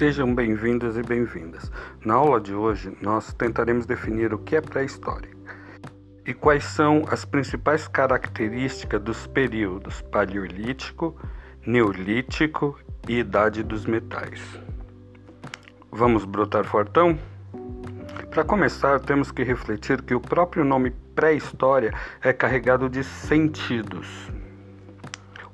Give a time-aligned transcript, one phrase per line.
[0.00, 1.70] Sejam bem-vindos e bem-vindas.
[2.02, 5.28] Na aula de hoje, nós tentaremos definir o que é pré-história
[6.26, 11.14] e quais são as principais características dos períodos Paleolítico,
[11.66, 14.40] Neolítico e Idade dos Metais.
[15.92, 17.18] Vamos brotar fortão?
[18.30, 24.32] Para começar, temos que refletir que o próprio nome pré-história é carregado de sentidos.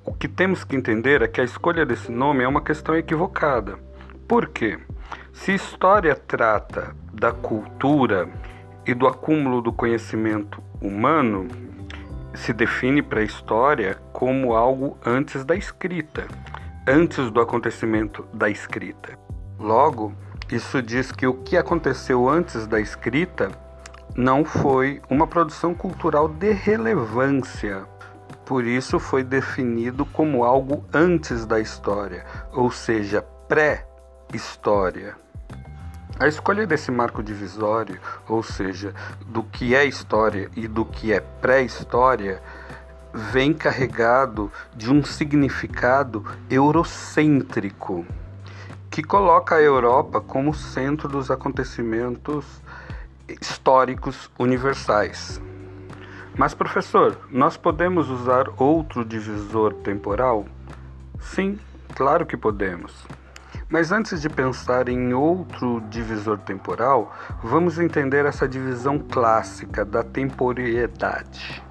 [0.04, 3.84] O que temos que entender é que a escolha desse nome é uma questão equivocada.
[4.28, 4.76] Por quê?
[5.32, 8.28] Se história trata da cultura
[8.84, 11.46] e do acúmulo do conhecimento humano,
[12.34, 16.26] se define pré-história como algo antes da escrita,
[16.88, 19.16] antes do acontecimento da escrita.
[19.60, 20.12] Logo,
[20.50, 23.52] isso diz que o que aconteceu antes da escrita
[24.16, 27.84] não foi uma produção cultural de relevância.
[28.44, 33.95] Por isso foi definido como algo antes da história, ou seja, pré-história.
[36.18, 38.94] A escolha desse marco divisório, ou seja,
[39.26, 42.42] do que é história e do que é pré-história,
[43.12, 48.06] vem carregado de um significado eurocêntrico
[48.90, 52.44] que coloca a Europa como centro dos acontecimentos
[53.40, 55.40] históricos universais.
[56.36, 60.46] Mas, professor, nós podemos usar outro divisor temporal?
[61.18, 61.58] Sim,
[61.94, 63.06] claro que podemos.
[63.68, 71.62] Mas antes de pensar em outro divisor temporal, vamos entender essa divisão clássica da temporalidade,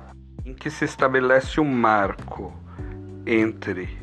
[0.45, 2.53] em que se estabelece um marco
[3.25, 3.97] entre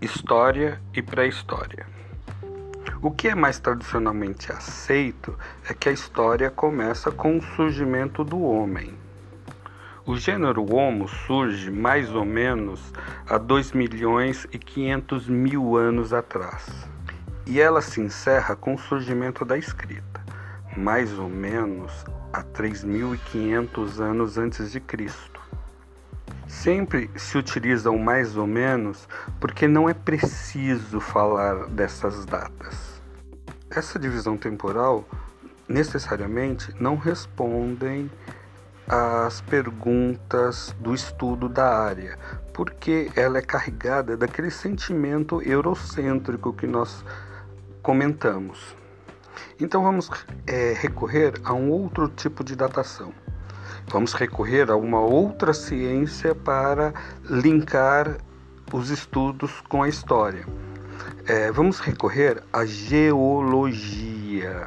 [0.00, 1.86] história e pré-história.
[3.00, 8.40] O que é mais tradicionalmente aceito é que a história começa com o surgimento do
[8.40, 8.94] homem.
[10.06, 12.92] O gênero Homo surge mais ou menos
[13.26, 16.93] há 2 milhões e 500 mil anos atrás.
[17.46, 20.24] E ela se encerra com o surgimento da escrita,
[20.76, 25.40] mais ou menos há 3.500 anos antes de Cristo.
[26.48, 29.06] Sempre se utiliza o mais ou menos
[29.38, 33.02] porque não é preciso falar dessas datas.
[33.70, 35.04] Essa divisão temporal
[35.68, 38.10] necessariamente não respondem
[38.86, 42.18] às perguntas do estudo da área,
[42.52, 47.04] porque ela é carregada daquele sentimento eurocêntrico que nós
[47.84, 48.74] comentamos.
[49.60, 50.10] Então vamos
[50.46, 53.12] é, recorrer a um outro tipo de datação.
[53.88, 56.94] Vamos recorrer a uma outra ciência para
[57.28, 58.16] linkar
[58.72, 60.46] os estudos com a história.
[61.26, 64.66] É, vamos recorrer à geologia.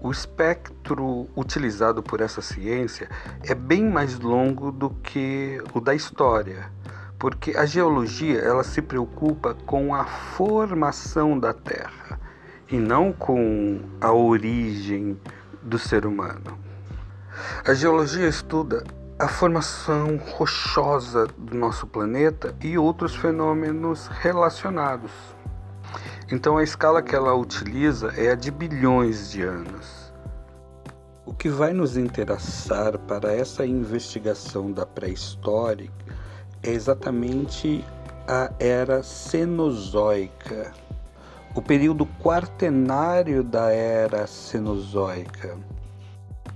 [0.00, 3.08] O espectro utilizado por essa ciência
[3.44, 6.68] é bem mais longo do que o da história,
[7.22, 12.18] porque a geologia ela se preocupa com a formação da Terra
[12.68, 15.16] e não com a origem
[15.62, 16.58] do ser humano.
[17.64, 18.82] A geologia estuda
[19.20, 25.12] a formação rochosa do nosso planeta e outros fenômenos relacionados.
[26.28, 30.12] Então a escala que ela utiliza é a de bilhões de anos.
[31.24, 35.88] O que vai nos interessar para essa investigação da pré-história
[36.62, 37.84] é exatamente
[38.26, 40.72] a era Cenozoica,
[41.54, 45.58] o período quaternário da era Cenozoica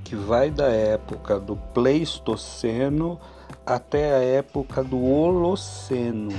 [0.06, 3.19] que vai da época do Pleistoceno
[3.66, 6.31] até a época do Holoceno.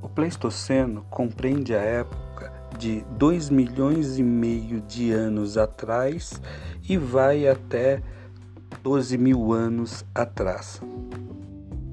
[0.00, 6.40] O Pleistoceno compreende a época de 2 milhões e meio de anos atrás
[6.88, 8.02] e vai até
[8.82, 10.80] 12 mil anos atrás.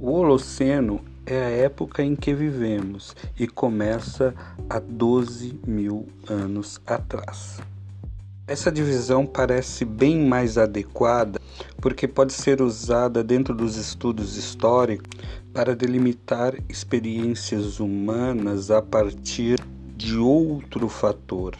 [0.07, 4.35] O Holoceno é a época em que vivemos e começa
[4.69, 7.59] há 12 mil anos atrás.
[8.45, 11.41] Essa divisão parece bem mais adequada
[11.81, 15.09] porque pode ser usada dentro dos estudos históricos
[15.51, 19.59] para delimitar experiências humanas a partir
[19.97, 21.57] de outro fator.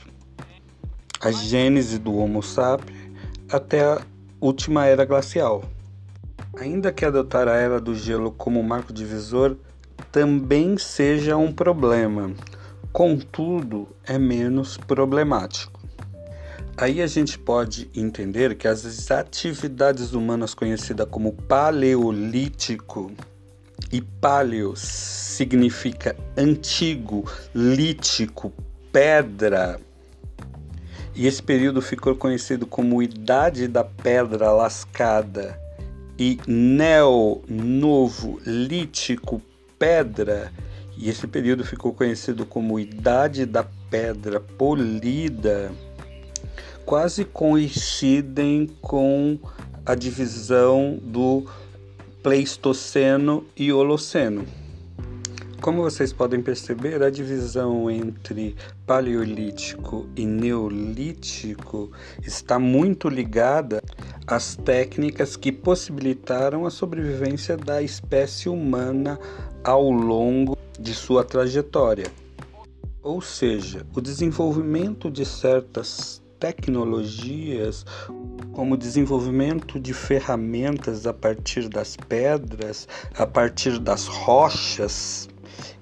[1.20, 3.10] A gênese do Homo sapiens
[3.52, 4.02] até a
[4.40, 5.64] última era glacial.
[6.58, 9.58] Ainda que adotar a era do gelo como marco divisor
[10.10, 12.34] também seja um problema,
[12.94, 15.82] contudo, é menos problemático.
[16.78, 23.12] Aí a gente pode entender que as atividades humanas conhecidas como paleolítico
[23.92, 28.54] e paleo significa antigo, lítico,
[28.94, 29.78] pedra.
[31.14, 35.65] E esse período ficou conhecido como Idade da Pedra Lascada
[36.18, 39.42] e Neo, novo, lítico,
[39.78, 40.52] pedra
[40.98, 45.72] e esse período ficou conhecido como Idade da Pedra Polida,
[46.86, 49.38] quase coincidem com
[49.86, 51.46] a divisão do
[52.24, 54.46] Pleistoceno e Holoceno.
[55.62, 58.56] Como vocês podem perceber, a divisão entre
[58.86, 61.92] Paleolítico e Neolítico
[62.22, 63.82] está muito ligada
[64.28, 69.20] às técnicas que possibilitaram a sobrevivência da espécie humana
[69.64, 72.08] ao longo de sua trajetória.
[73.02, 77.86] Ou seja, o desenvolvimento de certas tecnologias,
[78.52, 82.88] como desenvolvimento de ferramentas a partir das pedras,
[83.18, 85.28] a partir das rochas,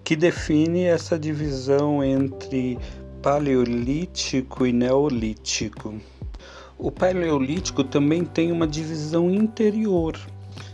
[0.04, 2.78] que define essa divisão entre
[3.22, 5.96] paleolítico e neolítico.
[6.78, 10.20] O paleolítico também tem uma divisão interior.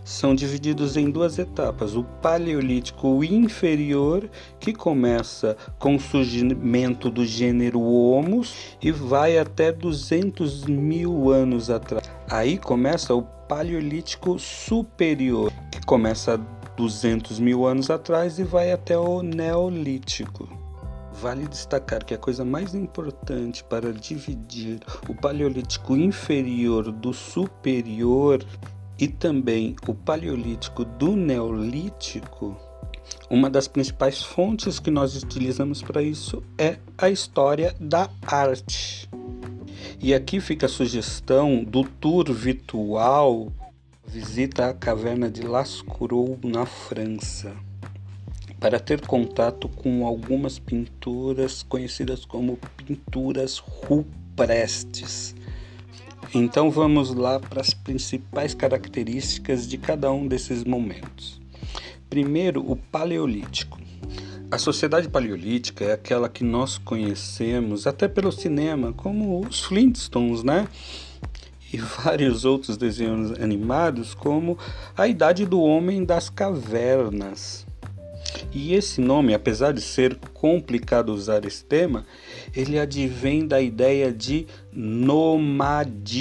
[0.03, 4.27] São divididos em duas etapas: o paleolítico inferior,
[4.59, 8.41] que começa com o surgimento do gênero Homo
[8.81, 12.09] e vai até 200 mil anos atrás.
[12.27, 16.39] Aí começa o paleolítico superior, que começa
[16.79, 20.47] 200 mil anos atrás e vai até o Neolítico.
[21.11, 24.79] Vale destacar que a coisa mais importante para dividir
[25.09, 28.45] o Paleolítico inferior do superior
[28.97, 32.55] e também o Paleolítico do Neolítico,
[33.29, 39.09] uma das principais fontes que nós utilizamos para isso é a história da arte.
[39.99, 43.51] E aqui fica a sugestão do tour virtual
[44.11, 47.55] visita à caverna de Lascaux na França
[48.59, 55.35] para ter contato com algumas pinturas conhecidas como pinturas rupestres.
[56.33, 61.39] Então vamos lá para as principais características de cada um desses momentos.
[62.09, 63.79] Primeiro, o Paleolítico.
[64.51, 70.67] A sociedade paleolítica é aquela que nós conhecemos até pelo cinema, como os Flintstones, né?
[71.71, 74.57] E vários outros desenhos animados, como
[74.97, 77.65] A Idade do Homem das Cavernas.
[78.51, 82.05] E esse nome, apesar de ser complicado usar esse tema,
[82.55, 86.19] ele advém da ideia de nomadismo.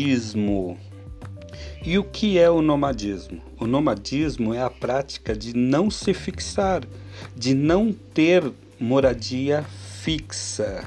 [1.84, 3.40] E o que é o nomadismo?
[3.58, 6.82] O nomadismo é a prática de não se fixar,
[7.36, 9.64] de não ter moradia
[10.02, 10.84] fixa.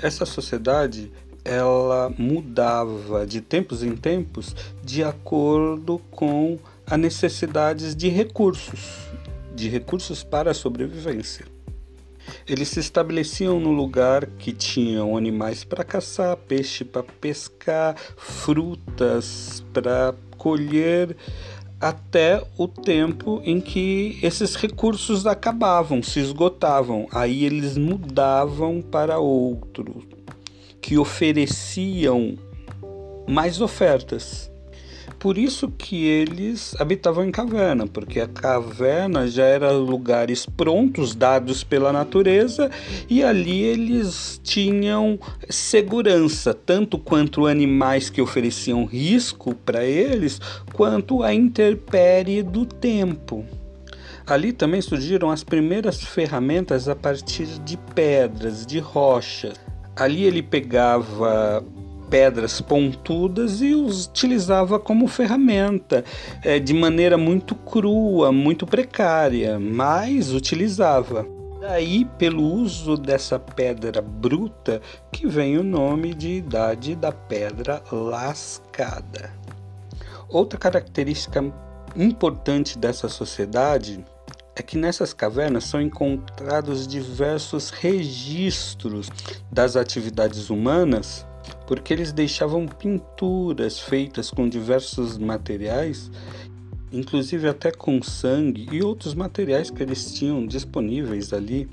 [0.00, 1.10] Essa sociedade
[1.44, 9.08] ela mudava de tempos em tempos de acordo com as necessidades de recursos,
[9.54, 11.46] de recursos para a sobrevivência.
[12.48, 20.14] Eles se estabeleciam no lugar que tinham animais para caçar, peixe para pescar, frutas para
[20.38, 21.16] colher,
[21.80, 27.06] até o tempo em que esses recursos acabavam, se esgotavam.
[27.12, 30.02] Aí eles mudavam para outro,
[30.84, 32.36] que ofereciam
[33.26, 34.52] mais ofertas.
[35.18, 41.64] Por isso que eles habitavam em caverna, porque a caverna já era lugares prontos dados
[41.64, 42.70] pela natureza
[43.08, 50.38] e ali eles tinham segurança, tanto quanto animais que ofereciam risco para eles,
[50.74, 53.42] quanto a intempérie do tempo.
[54.26, 59.63] Ali também surgiram as primeiras ferramentas a partir de pedras, de rochas.
[59.96, 61.64] Ali ele pegava
[62.10, 66.04] pedras pontudas e os utilizava como ferramenta,
[66.42, 71.26] é, de maneira muito crua, muito precária, mas utilizava.
[71.60, 79.32] Daí, pelo uso dessa pedra bruta, que vem o nome de Idade da Pedra Lascada.
[80.28, 81.42] Outra característica
[81.96, 84.04] importante dessa sociedade
[84.56, 89.10] é que nessas cavernas são encontrados diversos registros
[89.50, 91.26] das atividades humanas,
[91.66, 96.10] porque eles deixavam pinturas feitas com diversos materiais,
[96.92, 101.68] inclusive até com sangue e outros materiais que eles tinham disponíveis ali,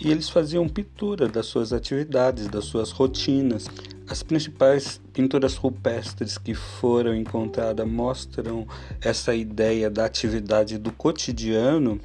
[0.00, 3.66] e eles faziam pintura das suas atividades, das suas rotinas.
[4.08, 8.66] As principais pinturas rupestres que foram encontradas mostram
[9.00, 12.00] essa ideia da atividade do cotidiano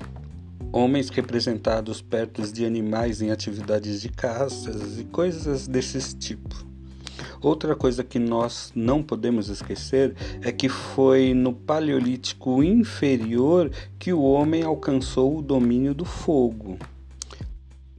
[0.72, 6.66] homens representados perto de animais em atividades de caças e coisas desse tipo.
[7.42, 14.22] Outra coisa que nós não podemos esquecer é que foi no Paleolítico inferior que o
[14.22, 16.78] homem alcançou o domínio do fogo.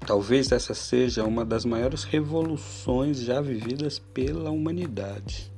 [0.00, 5.52] Talvez essa seja uma das maiores revoluções já vividas pela humanidade.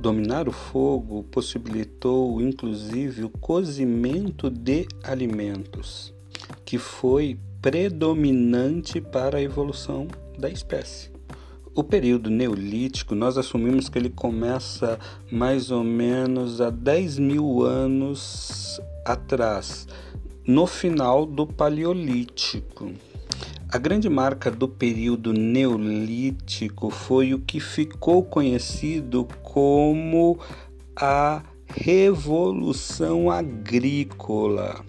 [0.00, 6.14] Dominar o fogo possibilitou inclusive o cozimento de alimentos.
[6.64, 10.06] que foi predominante para a evolução
[10.38, 11.10] da espécie.
[11.74, 14.98] O período neolítico, nós assumimos que ele começa
[15.30, 19.86] mais ou menos há 10 mil anos atrás,
[20.46, 22.92] no final do Paleolítico.
[23.68, 30.38] A grande marca do período neolítico foi o que ficou conhecido como
[30.94, 34.84] a Revolução Agrícola.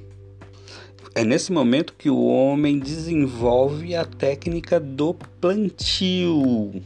[1.16, 6.80] É nesse momento que o homem desenvolve a técnica do plantio.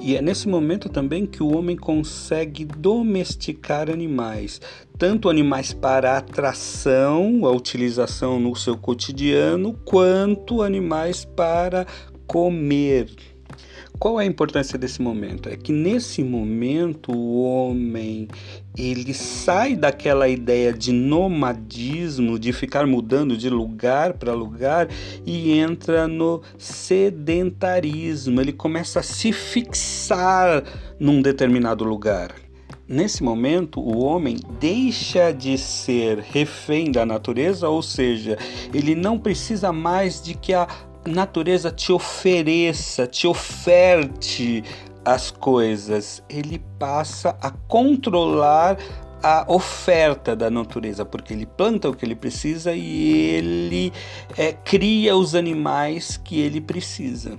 [0.00, 4.60] E é nesse momento também que o homem consegue domesticar animais,
[4.98, 11.86] tanto animais para atração, a utilização no seu cotidiano, quanto animais para
[12.26, 13.08] comer.
[13.98, 15.48] Qual é a importância desse momento?
[15.48, 18.28] É que nesse momento o homem
[18.76, 24.88] ele sai daquela ideia de nomadismo, de ficar mudando de lugar para lugar
[25.24, 28.38] e entra no sedentarismo.
[28.38, 30.62] Ele começa a se fixar
[31.00, 32.45] num determinado lugar.
[32.88, 38.38] Nesse momento, o homem deixa de ser refém da natureza, ou seja,
[38.72, 40.68] ele não precisa mais de que a
[41.04, 44.62] natureza te ofereça, te oferte
[45.04, 48.78] as coisas, ele passa a controlar
[49.20, 53.92] a oferta da natureza, porque ele planta o que ele precisa e ele
[54.36, 57.36] é, cria os animais que ele precisa.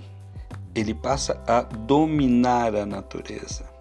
[0.76, 3.77] Ele passa a dominar a natureza.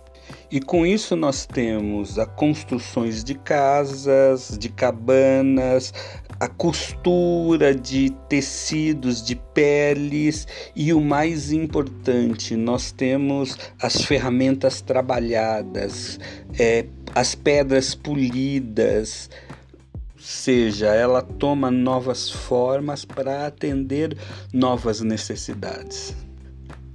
[0.51, 5.93] E com isso nós temos a construções de casas, de cabanas,
[6.39, 16.19] a costura de tecidos, de peles e o mais importante, nós temos as ferramentas trabalhadas,
[16.59, 19.31] é, as pedras polidas,
[20.19, 24.17] seja, ela toma novas formas para atender
[24.53, 26.26] novas necessidades.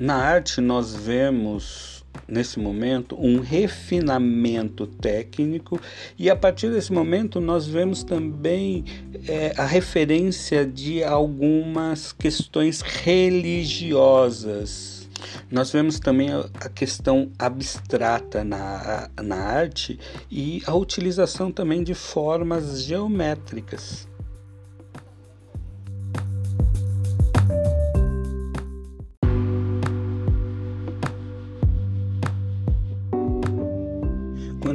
[0.01, 5.79] Na arte nós vemos nesse momento, um refinamento técnico,
[6.17, 8.84] e a partir desse momento nós vemos também
[9.27, 13.88] é, a referência de algumas questões religiosas.
[15.51, 20.00] Nós vemos também a questão abstrata na, na arte
[20.31, 24.08] e a utilização também de formas geométricas.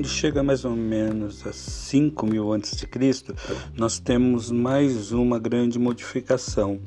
[0.06, 3.34] Chega mais ou menos a 5 mil antes de Cristo,
[3.76, 6.80] nós temos mais uma grande modificação.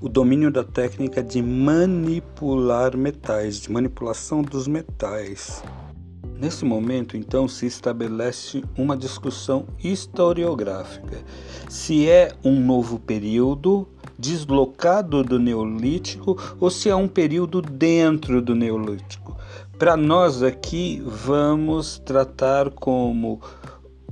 [0.00, 5.62] O domínio da técnica de manipular metais, de manipulação dos metais.
[6.38, 11.18] Nesse momento, então, se estabelece uma discussão historiográfica.
[11.68, 13.88] Se é um novo período
[14.18, 19.36] deslocado do Neolítico ou se é um período dentro do Neolítico.
[19.78, 23.40] Para nós aqui, vamos tratar como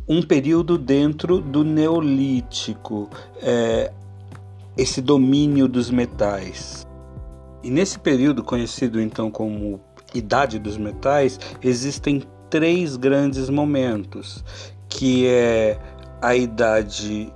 [0.08, 3.08] um período dentro do Neolítico,
[3.40, 3.92] é,
[4.76, 6.86] esse domínio dos metais.
[7.62, 9.80] E nesse período, conhecido então como
[10.14, 14.44] Idade dos Metais, existem três grandes momentos,
[14.88, 15.78] que é
[16.20, 17.32] a Idade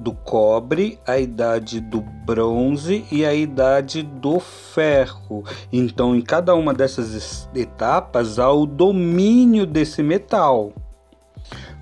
[0.00, 5.44] do cobre, a idade do bronze e a idade do ferro.
[5.72, 10.72] Então, em cada uma dessas etapas há o domínio desse metal.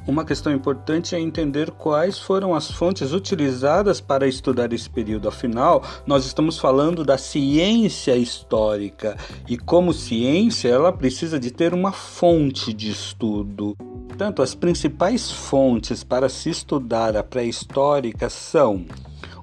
[0.09, 5.29] Uma questão importante é entender quais foram as fontes utilizadas para estudar esse período.
[5.29, 11.93] Afinal, nós estamos falando da ciência histórica e, como ciência, ela precisa de ter uma
[11.93, 13.77] fonte de estudo.
[14.09, 18.87] Portanto, as principais fontes para se estudar a pré-histórica são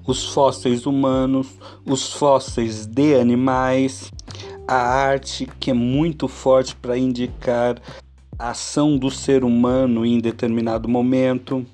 [0.04, 1.46] os fósseis humanos,
[1.86, 4.10] os fósseis de animais,
[4.66, 7.80] a arte, que é muito forte para indicar
[8.38, 11.64] a ação do ser humano em determinado momento,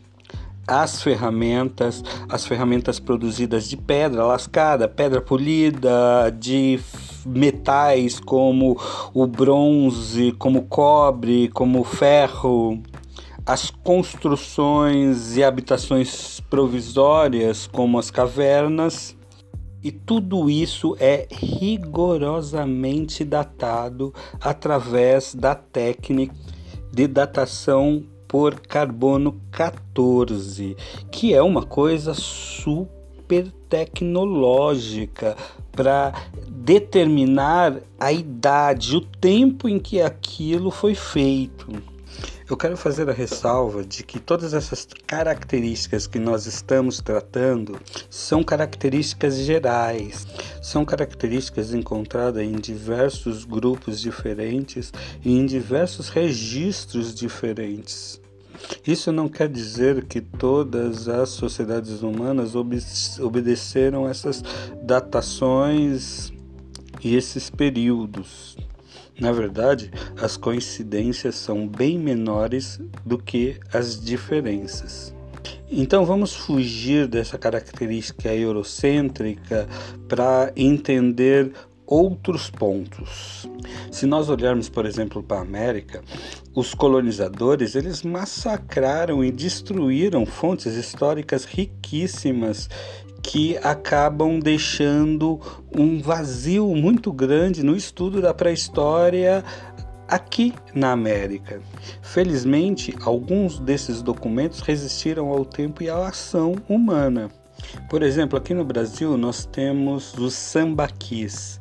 [0.67, 6.79] as ferramentas, as ferramentas produzidas de pedra lascada, pedra polida, de
[7.27, 8.79] metais como
[9.13, 12.81] o bronze, como cobre, como ferro,
[13.45, 19.17] as construções e habitações provisórias, como as cavernas,
[19.83, 26.33] e tudo isso é rigorosamente datado através da técnica
[26.93, 30.77] de datação por carbono 14,
[31.11, 35.37] que é uma coisa super tecnológica
[35.71, 36.13] para
[36.49, 41.92] determinar a idade, o tempo em que aquilo foi feito.
[42.53, 47.81] Eu quero fazer a ressalva de que todas essas características que nós estamos tratando
[48.11, 50.27] são características gerais,
[50.61, 54.93] são características encontradas em diversos grupos diferentes
[55.25, 58.21] e em diversos registros diferentes.
[58.87, 64.45] Isso não quer dizer que todas as sociedades humanas obedeceram essas
[64.83, 66.31] datações
[67.03, 68.59] e esses períodos.
[69.21, 69.91] Na verdade,
[70.21, 75.15] as coincidências são bem menores do que as diferenças.
[75.71, 79.67] Então vamos fugir dessa característica eurocêntrica
[80.07, 81.51] para entender
[81.93, 83.47] outros pontos.
[83.91, 86.03] Se nós olharmos, por exemplo, para a América,
[86.55, 92.71] os colonizadores eles massacraram e destruíram fontes históricas riquíssimas
[93.23, 95.39] que acabam deixando
[95.77, 99.45] um vazio muito grande no estudo da pré-história
[100.09, 101.61] aqui na América.
[102.01, 107.31] Felizmente, alguns desses documentos resistiram ao tempo e à ação humana.
[107.89, 111.61] Por exemplo, aqui no Brasil nós temos os sambaquis,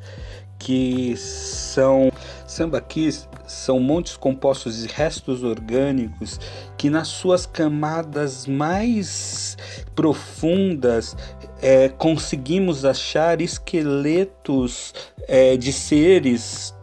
[0.57, 2.11] que são
[2.47, 6.39] sambaquis são montes compostos de restos orgânicos
[6.77, 9.57] que nas suas camadas mais
[9.95, 11.15] profundas
[11.61, 14.93] é, conseguimos achar esqueletos
[15.27, 16.73] é, de seres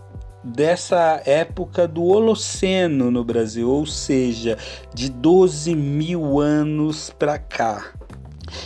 [0.43, 4.57] dessa época do Holoceno no Brasil, ou seja,
[4.95, 7.93] de 12 mil anos para cá.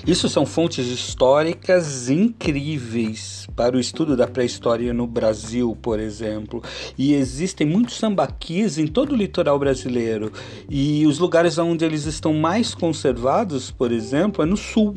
[0.07, 6.63] Isso são fontes históricas incríveis para o estudo da pré-história no Brasil, por exemplo.
[6.97, 10.33] E existem muitos sambaquis em todo o litoral brasileiro.
[10.69, 14.95] E os lugares onde eles estão mais conservados, por exemplo, é no sul.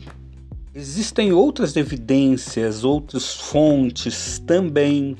[0.73, 5.15] Existem outras evidências, outras fontes também,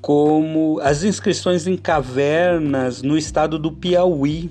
[0.00, 4.50] como as inscrições em cavernas no estado do Piauí.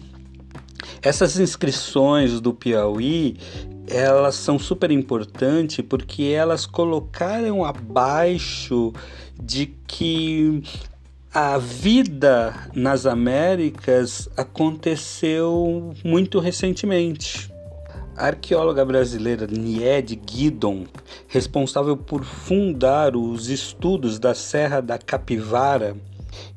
[1.01, 3.38] Essas inscrições do Piauí,
[3.88, 8.93] elas são super importantes porque elas colocaram abaixo
[9.41, 10.63] de que
[11.34, 17.52] a vida nas Américas aconteceu muito recentemente.
[18.15, 20.86] A arqueóloga brasileira Niede Guidon,
[21.28, 25.98] responsável por fundar os estudos da Serra da Capivara,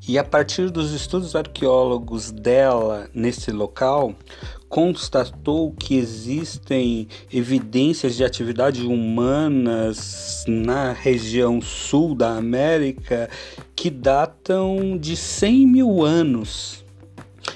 [0.07, 4.15] e a partir dos estudos arqueólogos dela nesse local,
[4.69, 13.29] constatou que existem evidências de atividades humanas na região sul da América
[13.75, 16.85] que datam de 100 mil anos.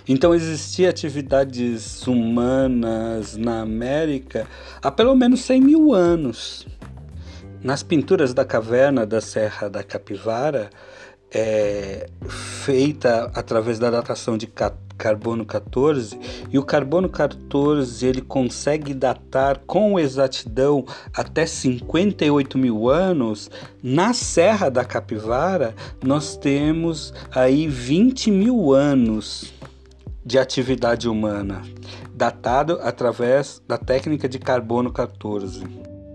[0.08, 4.46] Então existia atividades humanas na América
[4.82, 6.66] há pelo menos 100 mil anos.
[7.62, 10.70] Nas pinturas da caverna da Serra da Capivara,
[11.32, 14.48] é, feita através da datação de
[14.98, 16.18] carbono 14
[16.50, 23.50] e o carbono 14 ele consegue datar com exatidão até 58 mil anos
[23.82, 29.52] na Serra da Capivara nós temos aí 20 mil anos
[30.24, 31.62] de atividade humana,
[32.14, 35.64] datado através da técnica de carbono 14.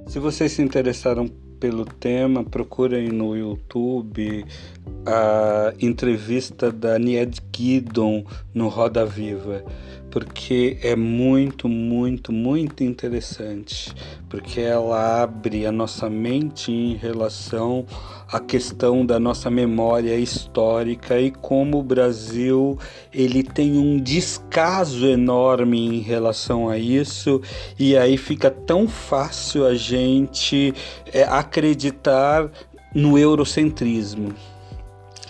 [0.07, 4.45] Se vocês se interessaram pelo tema, procurem no YouTube
[5.05, 9.63] a entrevista da Nied Guidon no Roda Viva
[10.15, 13.93] porque é muito, muito, muito interessante,
[14.29, 17.85] porque ela abre a nossa mente em relação
[18.31, 22.77] à questão da nossa memória histórica e como o Brasil
[23.13, 27.41] ele tem um descaso enorme em relação a isso
[27.77, 30.73] e aí fica tão fácil a gente
[31.13, 32.49] é, acreditar
[32.93, 34.33] no eurocentrismo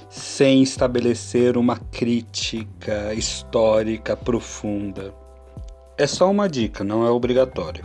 [0.09, 5.13] sem estabelecer uma crítica histórica profunda.
[5.97, 7.83] É só uma dica, não é obrigatório.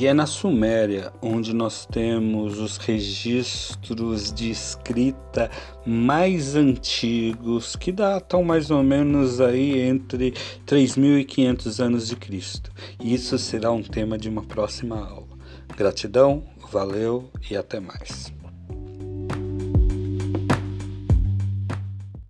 [0.00, 5.50] E é na Suméria onde nós temos os registros de escrita
[5.84, 10.34] mais antigos, que datam mais ou menos aí entre
[10.64, 12.70] 3.500 anos de Cristo.
[13.02, 15.36] Isso será um tema de uma próxima aula.
[15.76, 18.37] Gratidão, valeu e até mais.